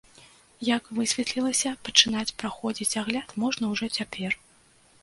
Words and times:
Як 0.67 0.87
высветлілася, 0.99 1.75
пачынаць 1.89 2.35
праходзіць 2.45 2.99
агляд 3.05 3.39
можна 3.47 3.65
ўжо 3.75 3.95
цяпер. 4.01 4.31